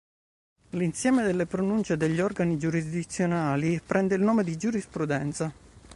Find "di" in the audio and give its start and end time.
4.43-4.57